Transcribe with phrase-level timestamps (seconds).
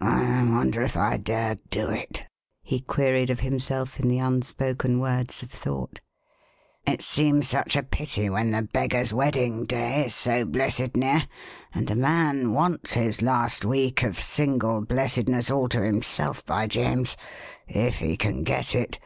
[0.00, 2.26] "I wonder if I dare do it?"
[2.60, 6.00] he queried of himself in the unspoken words of thought.
[6.84, 11.28] "It seems such a pity when the beggar's wedding day is so blessed near
[11.72, 17.16] and a man wants his last week of single blessedness all to himself, by James
[17.68, 18.98] if he can get it!